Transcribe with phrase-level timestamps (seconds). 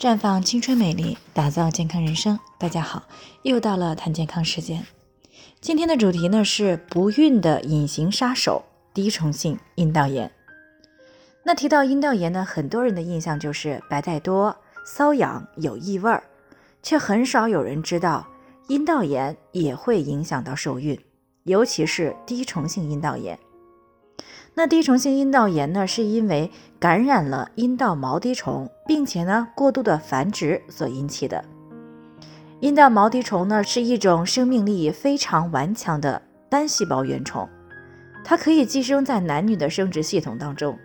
[0.00, 2.40] 绽放青春美丽，打造健康人生。
[2.56, 3.02] 大家好，
[3.42, 4.86] 又到了谈健康时间。
[5.60, 10.32] 今天的主题呢是不孕的隐形杀手——滴虫性阴道炎。
[11.44, 16.24] 那提到阴道炎呢，很多人的印象就是白带多、瘙痒、有异味儿，
[16.82, 18.26] 却很少有人知道
[18.68, 20.98] 阴道炎也会影响到受孕，
[21.42, 23.38] 尤其是滴虫性阴道炎。
[24.54, 31.44] 那滴虫性阴道炎呢，是因为感染了阴道毛滴虫，并且呢过度的繁殖所引起的。
[32.58, 37.48] 阴道毛滴虫呢是一种生命力非常顽强的单细胞原虫，
[38.22, 40.78] 它可以寄生在男女的生殖系统当中。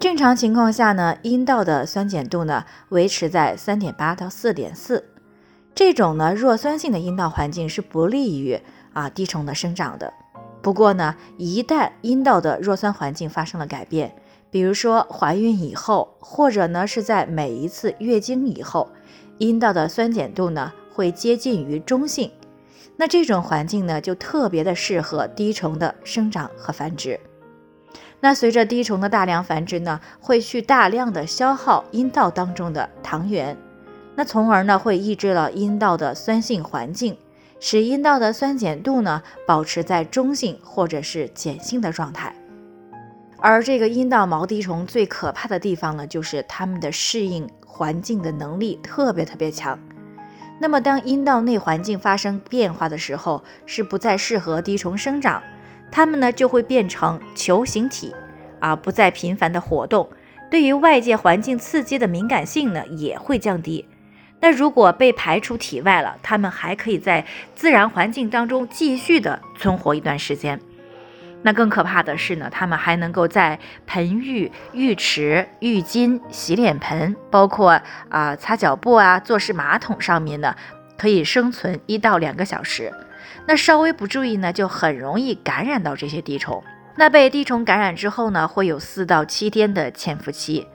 [0.00, 5.04] 正常情况下呢，阴道的酸碱度呢维持在三点八到四点四，
[5.74, 8.60] 这种呢弱酸性的阴道环境是不利于
[8.92, 10.12] 啊滴虫的生长的。
[10.68, 14.14] 不过呢，一旦阴道的弱酸环境发生了改变，
[14.50, 18.90] 比如说怀孕以后，或者呢是在每一次月经以后，
[19.38, 22.30] 阴道的酸碱度呢会接近于中性，
[22.98, 27.18] 那这种环境呢就特别的适合滴虫的生长和繁殖。
[28.20, 33.56] 那随着滴虫的大量繁殖呢，会去大量的消耗阴道当中的糖原，
[34.14, 37.16] 那从而呢会抑制了阴道的酸性环境。
[37.60, 42.34] 使阴道的酸碱度呢保持在中性或者是碱性的状态，
[43.38, 49.78] 而这个阴道毛滴虫最可怕的地方呢，就是它们的适应环境的能力特别特别强。
[50.60, 55.42] 那么当阴道内环境发生变化的时候，是不再适合滴虫生长，
[55.90, 58.14] 它们呢就会变成球形体，
[58.58, 60.08] 啊，不再频繁的活动，
[60.50, 63.84] 对于外界环境刺激的敏感性呢也会降低。
[64.40, 70.60] 那如果被排出体外了，它们还可以在自然环境当中继续的存活一段时间。
[71.42, 80.54] 那更可怕的是呢，它们还能够在盆浴、浴池、浴巾、洗脸盆，包括啊擦脚布啊、坐式马桶上面呢，
[80.96, 82.92] 可以生存一到两个小时。
[83.46, 86.62] 那稍微不注意呢，就很容易感染到这些滴虫。
[86.96, 90.66] 那被滴虫感染之后呢，会有四到七天的潜伏期。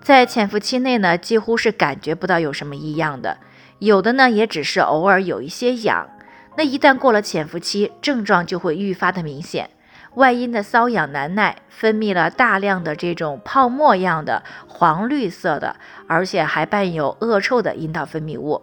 [0.00, 3.38] 在潜伏期内呢，几乎是感觉不到有什么异样的，
[3.78, 6.08] 有的呢也只是偶尔有一些痒。
[6.56, 9.70] 那一旦过了潜伏期，症状就会愈发的明显，
[10.14, 18.62] 外阴的瘙痒难耐，分泌了大量的这种泡沫样的黄绿色的，而且还伴有恶臭的阴道分泌物。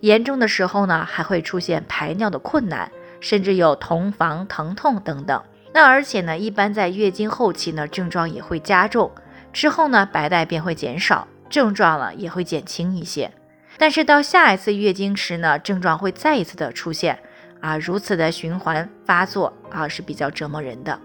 [0.00, 2.90] 严重的时候呢，还会出现排尿的困难，
[3.20, 5.42] 甚至有同房疼痛等等。
[5.74, 9.10] 那而且呢，一般在月经后期呢，症状也会加重。
[9.52, 13.32] 之后呢，白带便会减少，症状了也会减轻一些。
[13.76, 17.18] 但是到下一次月经时呢，症状会再一次的出现
[17.60, 20.98] 啊，如此的循环发作啊是比较折磨人的。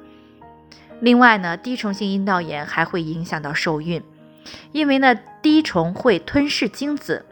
[1.00, 4.02] 另外呢，滴虫性阴道炎还会影响到受孕，
[4.72, 7.26] 因为呢，滴虫会吞噬精子，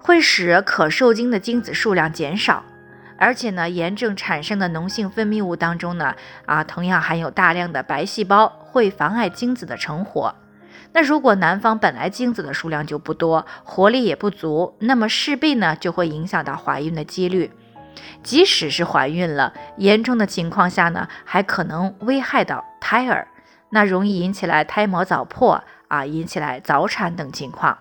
[0.00, 2.64] 会使可受精的精子数量减少，
[3.18, 6.14] 而且呢，炎症产生的脓性分泌物当中呢，
[6.46, 8.52] 啊，同样含有大量的白细胞。
[8.78, 10.32] 会妨碍精子的成活。
[10.92, 17.50] 那如果男方本来精子的数量就不多，活力也不足，那么势必呢就会影响到怀孕的几率。
[18.22, 23.26] 即使是怀孕了，严重的情况下呢，还可能危害到胎儿，
[23.70, 27.78] 那容易引起来胎膜早破啊，引起来早产等情况。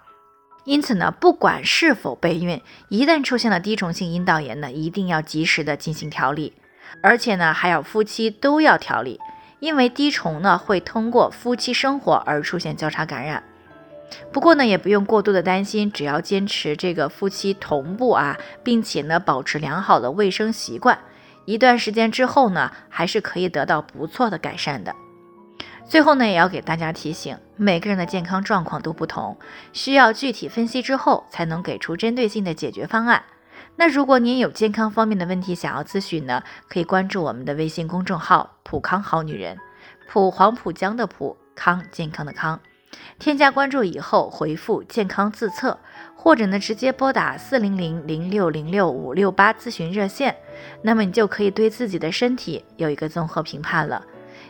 [0.65, 2.59] 因此呢，不管是否备孕，
[2.89, 6.53] 一旦出现了滴虫性阴道炎呢，一定要及时的进行调理，
[7.03, 9.19] 而且呢，还要夫妻都要调理。
[9.59, 13.43] 因为滴虫呢会通过夫妻生活而出现交叉感染，
[14.31, 20.99] 不过呢也不用过度的担心，只要坚持这个夫妻同步啊，并且呢保持良好的卫生习惯，
[21.45, 24.95] 一段时间之后呢还是可以得到不错的改善的。
[25.89, 29.37] 最后呢也要给大家提醒，每个人的健康状况都不同，
[29.73, 33.23] 需要具体分析之后才能给出针对性的解决方案。
[33.79, 39.55] 那如果您有健康方面的问题想要咨询呢，可以关注我们的微信公众号“普康好女人”，
[40.09, 42.59] 普黄浦江的普康健康的康，
[43.19, 45.79] 添加关注以后回复“健康自测”，
[46.17, 50.35] 或者呢直接拨打四零零零六零六五六八咨询热线，
[50.81, 54.03] 那么你就可以对自己的身体有一个综合评判了。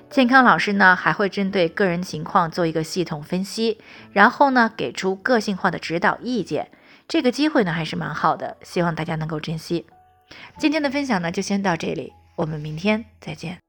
[0.09, 3.77] 健康老师呢还会针对个人情况做一个系统分析，
[4.13, 6.71] 然后呢给出个性化的指导意见。
[7.07, 9.86] 这个机会呢还是蛮好的，希望大家能够珍惜。
[10.57, 13.59] 今天的分享呢就先到这里，我们明天再见。